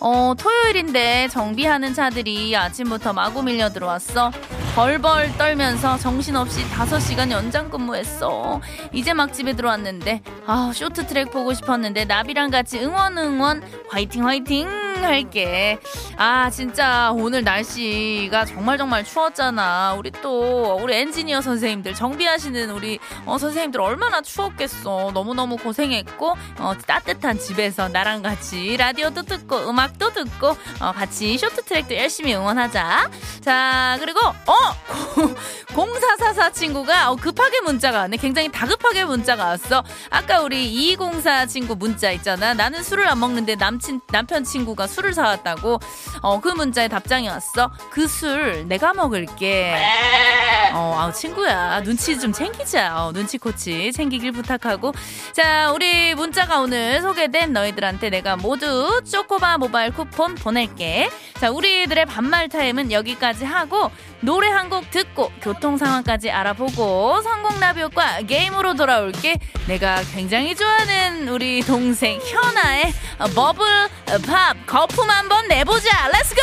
어, 0.00 0.34
토요일인데 0.36 1.28
정비하는 1.28 1.94
차들이 1.94 2.56
아침부터 2.56 3.12
마구 3.12 3.44
밀려 3.44 3.70
들어왔어. 3.70 4.32
벌벌 4.74 5.36
떨면서 5.36 5.98
정신없이 5.98 6.64
5시간 6.70 7.30
연장 7.30 7.68
근무했어. 7.68 8.60
이제 8.92 9.12
막 9.12 9.32
집에 9.34 9.52
들어왔는데, 9.52 10.22
아, 10.46 10.72
쇼트트랙 10.74 11.30
보고 11.30 11.52
싶었는데, 11.52 12.06
나비랑 12.06 12.50
같이 12.50 12.80
응원 12.80 13.18
응원, 13.18 13.62
화이팅 13.90 14.26
화이팅! 14.26 14.81
할게. 15.04 15.78
아, 16.16 16.50
진짜 16.50 17.12
오늘 17.12 17.44
날씨가 17.44 18.44
정말 18.44 18.78
정말 18.78 19.04
추웠잖아. 19.04 19.94
우리 19.94 20.10
또, 20.22 20.78
우리 20.80 20.94
엔지니어 20.94 21.40
선생님들, 21.40 21.94
정비하시는 21.94 22.70
우리 22.70 22.98
어, 23.26 23.38
선생님들 23.38 23.80
얼마나 23.80 24.20
추웠겠어. 24.20 25.10
너무너무 25.12 25.56
고생했고, 25.56 26.36
어, 26.58 26.74
따뜻한 26.86 27.38
집에서 27.38 27.88
나랑 27.88 28.22
같이 28.22 28.76
라디오도 28.76 29.22
듣고, 29.22 29.68
음악도 29.68 30.12
듣고, 30.12 30.56
어, 30.80 30.92
같이 30.92 31.38
쇼트 31.38 31.62
트랙도 31.64 31.96
열심히 31.96 32.34
응원하자. 32.34 33.10
자, 33.40 33.96
그리고, 34.00 34.20
어! 34.20 34.54
0444 35.72 36.50
친구가 36.50 37.10
어, 37.10 37.16
급하게 37.16 37.60
문자가 37.60 38.00
왔네. 38.00 38.18
굉장히 38.18 38.50
다급하게 38.50 39.04
문자가 39.04 39.46
왔어. 39.46 39.82
아까 40.10 40.42
우리 40.42 40.70
2204 40.70 41.46
친구 41.46 41.76
문자 41.76 42.10
있잖아. 42.10 42.54
나는 42.54 42.82
술을 42.82 43.08
안 43.08 43.18
먹는데 43.18 43.56
남친, 43.56 44.00
남편 44.08 44.44
친구가 44.44 44.86
술을 44.92 45.12
사왔다고. 45.14 45.80
어, 46.22 46.40
그 46.40 46.48
문자에 46.48 46.86
답장이 46.86 47.28
왔어. 47.28 47.72
그 47.90 48.06
술 48.06 48.68
내가 48.68 48.92
먹을게. 48.92 49.74
어, 50.74 50.96
아 50.98 51.12
친구야. 51.12 51.82
눈치 51.82 52.18
좀 52.20 52.32
챙기자. 52.32 53.04
어, 53.06 53.12
눈치 53.12 53.38
코치 53.38 53.92
챙기길 53.92 54.32
부탁하고. 54.32 54.92
자, 55.32 55.70
우리 55.72 56.14
문자가 56.14 56.60
오늘 56.60 57.00
소개된 57.00 57.52
너희들한테 57.52 58.10
내가 58.10 58.36
모두 58.36 59.00
쪼코바 59.10 59.58
모바일 59.58 59.92
쿠폰 59.92 60.34
보낼게. 60.34 61.10
자, 61.40 61.50
우리들의 61.50 62.06
반말 62.06 62.48
타임은 62.48 62.92
여기까지 62.92 63.44
하고 63.44 63.90
노래 64.20 64.48
한 64.48 64.62
곡 64.72 64.90
듣고 64.90 65.30
교통 65.42 65.76
상황까지 65.76 66.30
알아보고 66.30 67.20
성공 67.22 67.58
나비효과 67.60 68.22
게임으로 68.22 68.74
돌아올게. 68.74 69.38
내가 69.66 70.00
굉장히 70.14 70.54
좋아하는 70.54 71.28
우리 71.28 71.60
동생 71.62 72.18
현아의 72.22 72.92
Bubble 73.34 73.66
Pop 74.26 74.56
거품 74.82 75.08
한번 75.08 75.46
내보자. 75.46 76.08
Let's 76.08 76.29
go! 76.29 76.42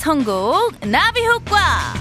선곡 0.00 0.80
나비 0.86 1.26
효과. 1.26 1.92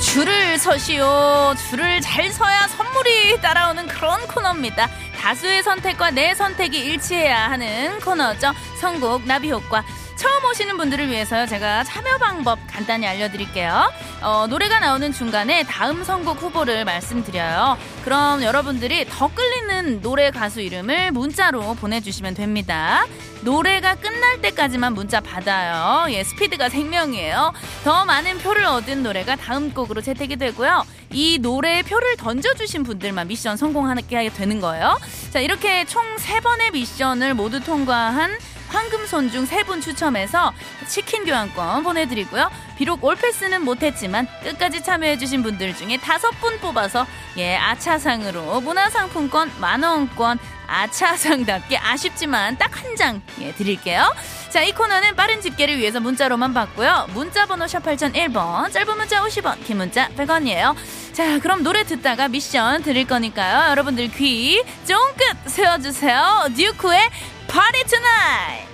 줄을 0.00 0.58
서시오. 0.58 1.54
줄을 1.68 2.00
잘 2.00 2.30
서야 2.30 2.68
선물이 2.68 3.40
따라오는 3.40 3.88
그런 3.88 4.24
코너입니다. 4.28 4.88
다수의 5.20 5.64
선택과 5.64 6.12
내 6.12 6.36
선택이 6.36 6.78
일치해야 6.78 7.50
하는 7.50 7.98
코너죠. 7.98 8.52
선곡 8.80 9.26
나비 9.26 9.50
효과. 9.50 9.82
처음 10.16 10.44
오시는 10.44 10.76
분들을 10.76 11.08
위해서요. 11.08 11.46
제가 11.46 11.84
참여 11.84 12.18
방법 12.18 12.58
간단히 12.68 13.06
알려드릴게요. 13.06 13.92
어, 14.22 14.46
노래가 14.48 14.78
나오는 14.78 15.12
중간에 15.12 15.64
다음 15.64 16.04
선곡 16.04 16.40
후보를 16.40 16.84
말씀드려요. 16.84 17.76
그럼 18.04 18.42
여러분들이 18.42 19.06
더 19.08 19.28
끌리는 19.28 20.00
노래 20.00 20.30
가수 20.30 20.60
이름을 20.60 21.12
문자로 21.12 21.74
보내주시면 21.74 22.34
됩니다. 22.34 23.06
노래가 23.42 23.96
끝날 23.96 24.40
때까지만 24.40 24.94
문자 24.94 25.20
받아요. 25.20 26.06
예, 26.10 26.24
스피드가 26.24 26.68
생명이에요. 26.68 27.52
더 27.84 28.04
많은 28.04 28.38
표를 28.38 28.64
얻은 28.64 29.02
노래가 29.02 29.36
다음 29.36 29.74
곡으로 29.74 30.00
채택이 30.00 30.36
되고요. 30.36 30.84
이 31.12 31.38
노래에 31.40 31.82
표를 31.82 32.16
던져주신 32.16 32.84
분들만 32.84 33.28
미션 33.28 33.56
성공하게 33.56 34.16
하게 34.16 34.30
되는 34.30 34.60
거예요. 34.60 34.98
자, 35.30 35.40
이렇게 35.40 35.84
총 35.84 36.02
세번의 36.18 36.70
미션을 36.70 37.34
모두 37.34 37.60
통과한 37.60 38.38
황금손 38.74 39.30
중 39.30 39.44
세 39.46 39.62
분 39.64 39.80
추첨해서 39.80 40.52
치킨 40.88 41.24
교환권 41.24 41.82
보내드리고요. 41.84 42.50
비록 42.76 43.02
올패스는 43.04 43.62
못했지만 43.64 44.26
끝까지 44.42 44.82
참여해주신 44.82 45.42
분들 45.42 45.76
중에 45.76 45.96
다섯 45.98 46.30
분 46.40 46.58
뽑아서 46.58 47.06
예 47.38 47.56
아차상으로 47.56 48.60
문화상품권 48.60 49.52
만원권 49.60 50.38
아차상답게 50.66 51.78
아쉽지만 51.78 52.56
딱 52.58 52.72
한 52.74 52.96
장 52.96 53.20
예, 53.40 53.52
드릴게요. 53.52 54.12
자, 54.50 54.62
이 54.62 54.70
코너는 54.72 55.16
빠른 55.16 55.40
집계를 55.40 55.78
위해서 55.78 55.98
문자로만 55.98 56.54
받고요. 56.54 57.08
문자 57.12 57.44
번호 57.46 57.66
샵 57.66 57.82
8001번, 57.82 58.72
짧은 58.72 58.96
문자 58.96 59.20
50원, 59.24 59.64
긴 59.64 59.78
문자 59.78 60.08
100원이에요. 60.10 60.76
자, 61.12 61.40
그럼 61.40 61.64
노래 61.64 61.82
듣다가 61.82 62.28
미션 62.28 62.82
드릴 62.84 63.04
거니까요. 63.08 63.70
여러분들 63.70 64.12
귀 64.12 64.62
쫑긋 64.84 65.36
세워주세요. 65.46 66.50
듀크의 66.56 67.00
Party 67.48 67.82
Tonight! 67.84 68.64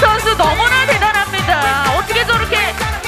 선수 0.00 0.36
너무나 0.36 0.86
대단합니다. 0.86 1.96
어떻게 1.98 2.24
저렇게 2.24 2.56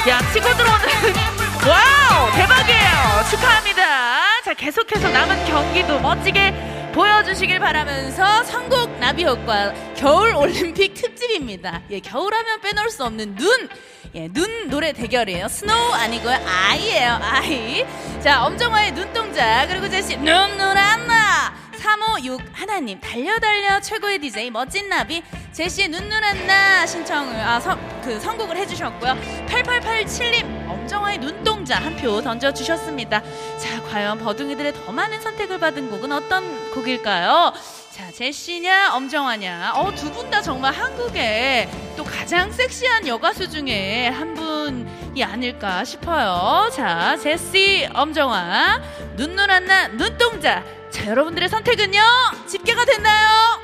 야 0.09 0.18
치고 0.33 0.48
들어오는 0.57 0.88
wow 1.69 2.33
대박이에요. 2.33 3.24
축하합니다. 3.31 4.42
자 4.44 4.55
계속해서 4.55 5.09
남은 5.09 5.44
경기도 5.46 6.00
멋지게 6.00 6.90
보여주시길 6.92 7.61
바라면서 7.61 8.42
선곡 8.44 8.98
나비 8.98 9.24
효과 9.24 9.72
겨울 9.96 10.35
올림픽 10.35 10.94
특집입니다. 10.94 11.83
예 11.90 12.00
겨울하면 12.00 12.61
빼놓을 12.61 12.90
수 12.90 13.05
없는 13.05 13.37
눈. 13.37 13.68
예, 14.16 14.26
눈 14.26 14.68
노래 14.68 14.92
대결이에요. 14.92 15.46
snow 15.47 15.93
아니고요. 15.92 16.37
eye예요. 16.45 17.21
eye. 17.23 17.87
자, 18.20 18.44
엄정화의 18.44 18.92
눈동자 18.92 19.64
그리고 19.68 19.88
제시 19.88 20.16
눈누난나. 20.16 21.55
356 21.81 22.40
하나님 22.53 23.01
달려달려 23.01 23.81
최고의 23.81 24.19
DJ 24.19 24.51
멋진 24.51 24.88
나비 24.90 25.23
제시의 25.53 25.88
눈눈 25.88 26.12
안나 26.12 26.87
신청을 26.87 27.35
아그 27.40 28.21
선곡을 28.21 28.57
해주셨고요. 28.59 29.16
8887님 29.49 30.69
엄정화의 30.69 31.19
눈동자 31.19 31.77
한 31.77 31.90
표 32.01 32.21
던져주셨습니다. 32.23 33.21
자 33.59 33.83
과연 33.90 34.19
버둥이들의 34.21 34.73
더 34.73 34.93
많은 34.93 35.21
선택을 35.21 35.59
받은 35.59 35.90
곡은 35.90 36.12
어떤 36.12 36.71
곡일까요 36.73 37.53
자 38.01 38.11
제시냐 38.13 38.95
엄정화냐 38.95 39.73
어 39.75 39.91
두 39.95 40.11
분 40.11 40.31
다 40.31 40.41
정말 40.41 40.73
한국의 40.73 41.69
또 41.99 42.03
가장 42.05 42.51
섹시한 42.51 43.07
여가수 43.07 43.51
중에 43.51 44.09
한 44.09 44.33
분이 44.35 45.23
아닐까 45.23 45.85
싶어요 45.85 46.71
자 46.73 47.19
제시 47.19 47.87
엄정화 47.93 48.81
눈 49.17 49.37
눈 49.37 49.51
안 49.51 49.67
나 49.67 49.89
눈동자 49.89 50.65
자, 50.91 51.07
여러분들의 51.09 51.49
선택은요? 51.51 52.01
집계가 52.49 52.85
됐나요? 52.87 53.61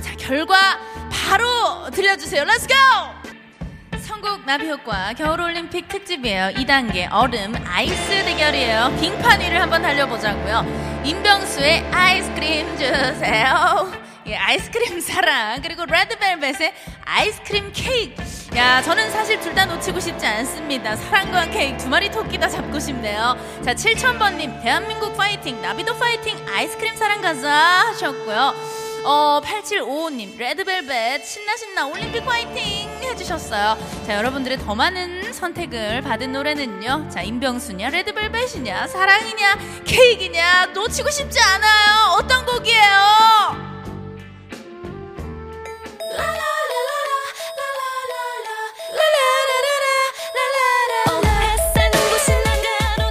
자, 0.00 0.14
결과 0.16 0.78
바로 1.10 1.90
들려주세요. 1.90 2.44
let's 2.44 2.63
go! 2.63 2.74
선곡 4.04 4.44
나비 4.44 4.68
효과 4.68 5.12
겨울올림픽 5.14 5.88
특집이에요. 5.88 6.50
2단계 6.56 7.08
얼음 7.10 7.54
ice 7.66 8.24
대결이에요. 8.24 8.94
빙판 9.00 9.40
위를 9.40 9.60
한번 9.60 9.82
달려보자고요. 9.82 11.02
임병수의 11.04 11.90
아이스크림 11.92 12.76
주세요. 12.76 13.92
예, 14.26 14.36
아이스크림 14.36 15.00
사랑 15.00 15.60
그리고 15.60 15.84
레드벨벳의 15.84 16.72
아이스크림 17.04 17.72
케이크 17.74 18.22
야 18.56 18.80
저는 18.80 19.10
사실 19.10 19.38
둘 19.40 19.54
다 19.54 19.66
놓치고 19.66 20.00
싶지 20.00 20.24
않습니다 20.26 20.96
사랑과 20.96 21.44
케이크 21.50 21.76
두 21.76 21.88
마리 21.90 22.10
토끼 22.10 22.38
다 22.38 22.48
잡고 22.48 22.80
싶네요 22.80 23.36
자 23.62 23.74
7000번님 23.74 24.62
대한민국 24.62 25.14
파이팅 25.16 25.60
나비도 25.60 25.98
파이팅 25.98 26.36
아이스크림 26.48 26.96
사랑 26.96 27.20
가자 27.20 27.50
하셨고요 27.52 28.54
어 29.04 29.40
8755님 29.44 30.38
레드벨벳 30.38 31.24
신나 31.26 31.56
신나 31.56 31.86
올림픽 31.86 32.24
파이팅 32.24 32.88
해주셨어요 33.14 33.76
자 34.06 34.16
여러분들의 34.16 34.58
더 34.58 34.74
많은 34.74 35.32
선택을 35.32 36.02
받은 36.02 36.32
노래는요 36.32 37.08
자 37.10 37.22
임병수냐 37.22 37.90
레드벨벳이냐 37.90 38.88
사랑이냐 38.88 39.58
케이크냐 39.84 40.66
놓치고 40.66 41.10
싶지 41.10 41.38
않아요 41.40 42.18
어떤 42.18 42.44
곡이에요 42.44 43.74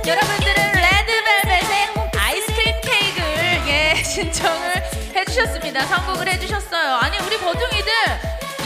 여러분들은 0.06 0.72
레드벨벳의 0.74 2.12
아이스크림 2.18 2.82
케이크를 2.82 3.68
예 3.68 4.04
신청을 4.04 4.84
해주셨습니다. 5.16 5.86
선곡을 5.86 6.28
해주셨어요. 6.28 6.96
아니 6.98 7.18
우리 7.20 7.38
버둥이들 7.38 7.92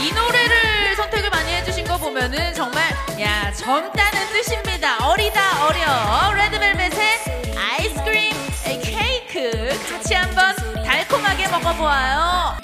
이 0.00 0.12
노래를 0.12 0.57
젊다는 3.68 4.28
뜻입니다. 4.32 4.96
어리다 5.06 5.66
어려 5.66 6.32
레드벨벳의 6.32 7.54
아이스크림 7.54 8.32
케이크 8.82 9.78
같이 9.90 10.14
한번 10.14 10.56
달콤하게 10.82 11.48
먹어보아요. 11.48 12.56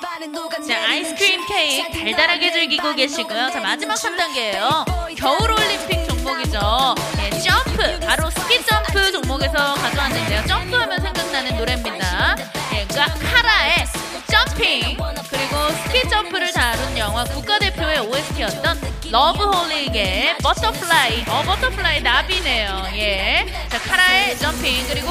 자 0.67 0.89
아이스크림 0.89 1.47
케이크 1.47 1.93
달달하게 1.93 2.53
즐기고 2.53 2.95
계시고요. 2.95 3.51
자 3.51 3.61
마지막 3.61 3.97
3단계예요. 3.97 5.15
겨울 5.15 5.51
올림픽 5.51 6.09
종목이죠. 6.09 6.95
예, 7.21 7.31
점프 7.39 8.01
바로 8.07 8.31
스키 8.31 8.65
점프 8.65 9.13
종목에서 9.13 9.75
가져왔는데요. 9.75 10.47
점프하면 10.47 11.03
생각나는 11.03 11.59
노래입니다. 11.59 12.37
예, 12.73 12.87
그 12.87 12.95
카라의 12.95 13.85
Jumping 14.27 14.97
그리고 15.29 15.69
스키 15.85 16.09
점프를 16.09 16.51
다룬 16.51 16.97
영화 16.97 17.25
국가대표의 17.25 17.99
OST였던 17.99 18.94
러브홀릭의 19.15 20.39
Butterfly 20.39 21.25
어 21.29 21.43
Butterfly 21.43 22.03
나비네요. 22.03 22.89
예, 22.95 23.47
자 23.69 23.79
카라의 23.79 24.37
Jumping 24.39 24.85
그리고 24.89 25.09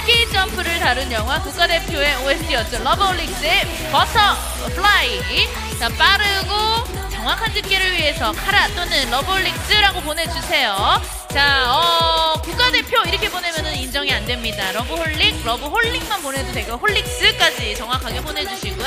스키 0.00 0.28
점프를 0.32 0.80
다룬 0.80 1.12
영화 1.12 1.40
국가대표의 1.40 2.26
OST였죠. 2.26 2.82
러브홀릭스의 2.82 3.66
Butterfly 3.92 5.46
자 5.78 5.88
빠르고 5.90 7.08
정확한 7.12 7.54
집계를 7.54 7.92
위해서 7.92 8.32
카라 8.32 8.66
또는 8.74 9.08
러브홀릭스라고 9.12 10.00
보내주세요. 10.00 11.19
자, 11.32 11.72
어, 11.72 12.42
국가대표 12.42 13.02
이렇게 13.06 13.30
보내면은 13.30 13.76
인정이 13.76 14.12
안 14.12 14.26
됩니다. 14.26 14.72
러브홀릭, 14.72 15.44
러브홀릭만 15.46 16.22
보내도 16.22 16.50
되고 16.52 16.76
홀릭스까지 16.76 17.76
정확하게 17.76 18.20
보내주시고요. 18.20 18.86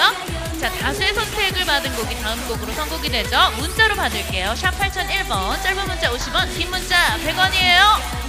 자, 0.60 0.69
다수의 0.69 1.13
선택을 1.13 1.65
받은 1.65 1.95
곡이 1.95 2.15
다음 2.21 2.45
곡으로 2.49 2.73
선곡이 2.73 3.10
되죠. 3.10 3.38
문자로 3.58 3.95
받을게요. 3.95 4.56
샵 4.56 4.71
8001번, 4.71 5.63
짧은 5.63 5.88
문자 5.88 6.12
50원, 6.12 6.53
긴 6.58 6.69
문자 6.69 7.17
100원이에요. 7.19 8.23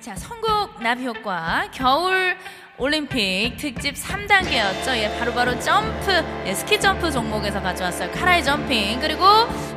자, 0.00 0.14
선곡 0.14 0.80
나비 0.80 1.04
효과 1.04 1.68
겨울 1.74 2.36
올림픽 2.80 3.56
특집 3.58 3.94
3단계였죠. 3.94 4.88
예, 4.96 5.14
바로바로 5.18 5.50
바로 5.52 5.60
점프, 5.60 6.24
예, 6.46 6.54
스키 6.54 6.80
점프 6.80 7.10
종목에서 7.12 7.60
가져왔어요. 7.60 8.10
카라의 8.10 8.42
Jumping. 8.42 8.98
그리고 9.00 9.24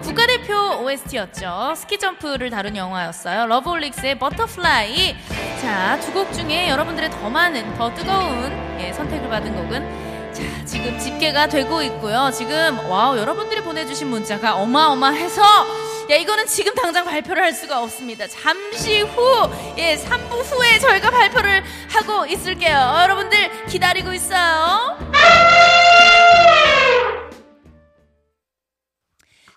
국가대표 0.01 0.81
OST였죠. 0.83 1.73
스키 1.75 1.99
점프를 1.99 2.49
다룬 2.49 2.77
영화였어요. 2.77 3.45
러브홀릭스의 3.47 4.17
Butterfly. 4.19 5.15
자, 5.61 5.99
두 5.99 6.13
곡 6.13 6.31
중에 6.31 6.69
여러분들의 6.69 7.09
더 7.09 7.29
많은, 7.29 7.73
더 7.73 7.93
뜨거운 7.93 8.51
예, 8.79 8.93
선택을 8.93 9.27
받은 9.29 9.53
곡은 9.55 10.31
자, 10.33 10.43
지금 10.65 10.97
집계가 10.97 11.47
되고 11.47 11.81
있고요. 11.83 12.31
지금 12.33 12.79
wow, 12.89 13.17
여러분들이 13.17 13.61
보내주신 13.61 14.07
문자가 14.07 14.55
어마어마해서 14.55 15.41
야, 16.13 16.17
이거는 16.17 16.45
지금 16.45 16.75
당장 16.75 17.05
발표를 17.05 17.41
할 17.41 17.53
수가 17.53 17.81
없습니다. 17.81 18.27
잠시 18.27 19.01
후, 19.01 19.49
예, 19.79 19.95
3부 19.95 20.43
후에 20.43 20.77
저희가 20.77 21.09
발표를 21.09 21.63
하고 21.89 22.27
있을게요. 22.27 22.77
여러분들 23.01 23.65
기다리고 23.65 24.13
있어요. 24.13 24.95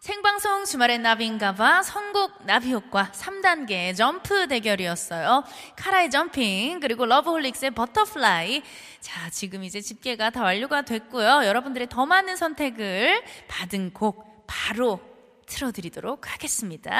생방송 0.01 0.65
주말의 0.65 1.01
나비인가봐 1.01 1.83
선곡 1.83 2.47
나비 2.47 2.73
효과 2.73 3.11
3단계 3.13 3.95
점프 3.95 4.49
대결이었어요. 4.49 5.45
카라의 5.77 6.11
Jumping 6.11 6.81
그리고 6.81 7.05
러브홀릭스의 7.05 7.73
Butterfly 7.73 8.63
자 9.01 9.29
지금 9.31 9.63
이제 9.63 9.83
집계가 9.83 10.31
다 10.31 10.43
완료가 10.43 10.83
됐고요. 10.83 11.45
여러분들의 11.45 11.89
더 11.91 12.07
많은 12.07 12.37
선택을 12.37 13.23
받은 13.47 13.93
곡 13.93 14.47
바로 14.47 15.16
틀어드리도록 15.47 16.33
하겠습니다. 16.33 16.91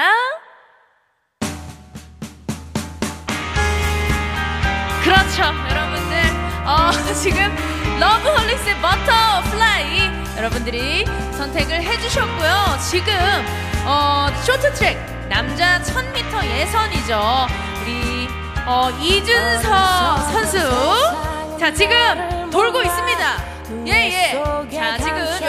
그렇죠, 5.03 5.43
여러분들. 5.69 6.17
어, 6.65 6.91
지금 7.21 7.55
러브홀릭스의 7.99 8.75
Butterfly 8.81 10.37
여러분들이 10.37 11.05
선택을 11.33 11.81
해주셨고요. 11.81 12.77
지금 12.89 13.13
어, 13.85 14.27
쇼트트랙 14.43 14.97
남자 15.29 15.81
1000m 15.81 16.45
예선이죠. 16.45 17.47
우리 17.81 18.27
어, 18.65 18.89
이준서 19.01 20.17
선수. 20.17 20.57
자, 21.57 21.73
지금 21.73 22.49
돌고 22.51 22.81
있습니다. 22.81 23.57
예, 23.87 23.91
예. 23.91 24.77
자, 24.77 24.97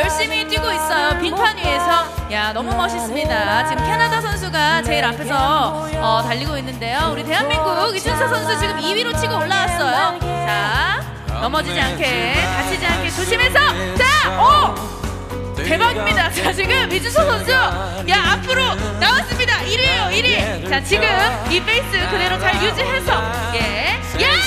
열심히 0.08 0.48
뛰고 0.48 0.72
있어요. 0.72 1.18
빙판 1.20 1.58
위에서. 1.58 2.32
야, 2.32 2.50
너무 2.54 2.74
멋있습니다. 2.74 3.66
지금 3.68 3.84
캐나다 3.84 4.22
선수가 4.22 4.82
제일 4.82 5.04
앞에서 5.04 5.86
어, 6.00 6.22
달리고 6.22 6.56
있는데요. 6.56 7.10
우리 7.12 7.22
대한민국 7.22 7.94
이준서 7.94 8.26
선수 8.26 8.58
지금 8.58 8.78
2위로 8.78 9.20
치고 9.20 9.36
올라왔어요. 9.36 10.18
자, 10.20 11.04
넘어지지 11.42 11.78
않게, 11.78 12.34
다치지 12.56 12.86
않게 12.86 13.10
조심해서. 13.10 13.58
자, 13.96 14.40
오! 14.40 15.54
대박입니다. 15.62 16.30
자, 16.30 16.54
지금 16.54 16.90
이준서 16.90 17.24
선수. 17.26 17.50
야, 17.52 18.32
앞으로 18.32 18.74
나왔습니다. 18.98 19.58
1위에요, 19.58 20.10
1위. 20.10 20.70
자, 20.70 20.82
지금 20.82 21.04
이 21.50 21.60
페이스 21.62 21.90
그대로 22.10 22.38
잘 22.38 22.54
유지해서. 22.62 23.12
예. 23.56 24.00
야! 24.22 24.37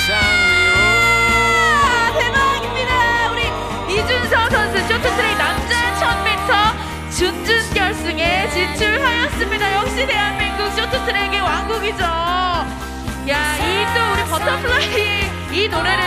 역시 10.02 10.06
대한민국 10.06 10.70
쇼트트랙의 10.72 11.40
왕국이죠. 11.40 12.02
야, 12.02 13.56
이 13.58 13.86
또 13.94 14.12
우리 14.12 14.24
Butterfly 14.30 15.30
이 15.52 15.68
노래를 15.68 16.02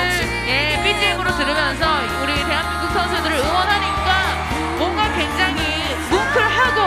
예, 0.48 0.82
BGM으로 0.84 1.32
들으면서 1.38 1.86
우리 2.24 2.34
대한민국 2.44 2.92
선수들을 2.94 3.38
응원하니까 3.38 4.78
뭔가 4.78 5.04
굉장히 5.14 5.96
뭉클하고 6.10 6.82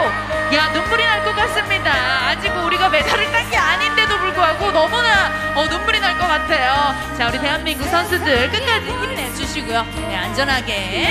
야 0.55 0.67
눈물이 0.73 1.03
날 1.03 1.23
것 1.23 1.35
같습니다. 1.35 1.91
아직 2.29 2.49
우리가 2.55 2.89
메달을 2.89 3.31
딴 3.31 3.49
게 3.49 3.57
아닌데도 3.57 4.08
불구하고 4.39 4.71
너무나 4.71 5.31
어, 5.55 5.65
눈물이 5.65 5.99
날 5.99 6.17
것 6.17 6.25
같아요. 6.27 6.95
자 7.17 7.27
우리 7.27 7.39
대한민국 7.39 7.85
선수들 7.89 8.49
끝까지 8.51 8.89
힘내주시고요. 8.89 9.85
네, 10.07 10.15
안전하게 10.17 11.05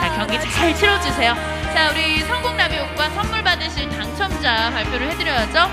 자 0.00 0.12
경기 0.16 0.38
잘 0.50 0.74
치러주세요. 0.74 1.34
자 1.74 1.90
우리 1.90 2.20
성공 2.22 2.56
라비오과 2.56 3.10
선물 3.10 3.42
받으실 3.42 3.88
당첨자 3.90 4.70
발표를 4.70 5.10
해드려야죠. 5.12 5.70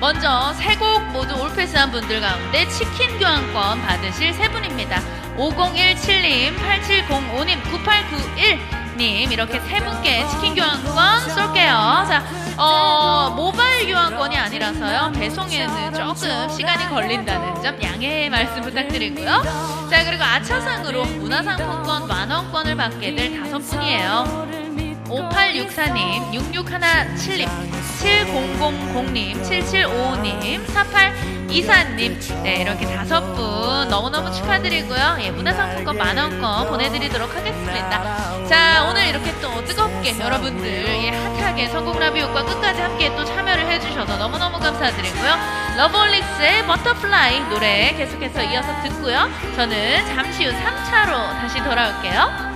먼저 0.00 0.52
세 0.54 0.74
곡 0.76 1.02
모두 1.12 1.34
올패스한 1.42 1.90
분들 1.90 2.20
가운데 2.22 2.66
치킨 2.68 3.18
교환권 3.18 3.82
받으실 3.82 4.32
세 4.32 4.48
분입니다. 4.48 5.00
5017님, 5.36 6.56
8705님, 6.58 7.62
9891님 7.62 9.32
이렇게 9.32 9.60
세 9.60 9.78
분께 9.80 10.26
치킨 10.28 10.54
교환권 10.54 11.28
쏠게요. 11.30 12.06
자, 12.08 12.24
어, 12.56 13.32
모 13.36 13.49
바일 13.80 13.94
교환권이 13.94 14.36
아니라서요. 14.36 15.12
배송에는 15.12 15.94
조금 15.94 16.50
시간이 16.50 16.90
걸린다는 16.90 17.62
점 17.62 17.82
양해 17.82 18.28
말씀 18.28 18.60
부탁드리고요. 18.60 19.42
자, 19.90 20.04
그리고 20.04 20.22
아차상으로 20.22 21.02
문화상품권 21.04 22.06
만원권을 22.06 22.76
받게 22.76 23.14
될 23.14 23.40
다섯 23.40 23.58
분이에요. 23.58 24.46
5864님, 25.06 26.30
6617님, 26.30 27.48
7000님, 28.00 29.42
7755님, 29.42 30.66
4824님, 31.50 32.42
네, 32.42 32.62
이렇게 32.62 32.86
다섯 32.86 33.20
분 33.34 33.88
너무너무 33.88 34.32
축하드리고요. 34.32 35.18
예, 35.20 35.30
문화상품권 35.30 35.98
만원권 35.98 36.68
보내드리도록 36.68 37.34
하겠습니다. 37.34 38.46
자, 38.46 38.86
오늘 38.88 39.08
이렇게 39.08 39.34
또 39.40 39.64
뜨겁게 39.64 40.18
여러분들, 40.18 40.86
예, 41.04 41.10
hot하게 41.10 41.68
선곡 41.68 41.99
나비 41.99 42.17
효과 42.17 42.44
끝까지 42.44 42.80
함께 42.80 43.14
또 43.16 43.24
참여를 43.24 43.66
해주셔서 43.66 44.16
너무너무 44.16 44.58
감사드리고요. 44.58 45.36
러브홀릭스의 45.76 46.66
Butterfly 46.66 47.40
노래 47.48 47.94
계속해서 47.96 48.42
이어서 48.42 48.68
듣고요. 48.82 49.28
저는 49.56 50.06
잠시 50.14 50.44
후 50.44 50.52
3차로 50.52 51.12
다시 51.40 51.58
돌아올게요. 51.62 52.49